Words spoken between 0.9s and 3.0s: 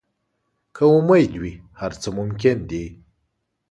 امید وي، هر څه ممکن دي.